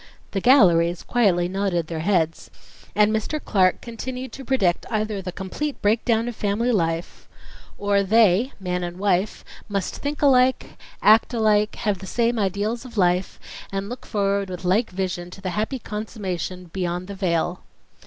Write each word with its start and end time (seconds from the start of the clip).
The 0.31 0.41
galleries 0.41 1.03
quietly 1.03 1.47
nodded 1.47 1.85
their 1.85 1.99
heads, 1.99 2.49
and 2.95 3.13
Mr. 3.15 3.39
Clark 3.39 3.81
continued 3.81 4.31
to 4.31 4.43
predict 4.43 4.87
either 4.89 5.21
the 5.21 5.31
complete 5.31 5.79
breakdown 5.79 6.27
of 6.27 6.35
family 6.35 6.71
life.... 6.71 7.29
or 7.77 8.01
"they 8.01 8.51
[man 8.59 8.83
and 8.83 8.97
wife] 8.97 9.45
must 9.69 9.97
think 9.97 10.23
alike, 10.23 10.75
act 11.03 11.35
alike, 11.35 11.75
have 11.75 11.99
the 11.99 12.07
same 12.07 12.39
ideals 12.39 12.83
of 12.83 12.97
life, 12.97 13.39
and 13.71 13.89
look 13.89 14.07
forward 14.07 14.49
with 14.49 14.65
like 14.65 14.89
vision 14.89 15.29
to 15.29 15.39
the 15.39 15.51
happy 15.51 15.77
consummation 15.77 16.63
'beyond 16.73 17.05
the 17.05 17.13
vale.'. 17.13 17.59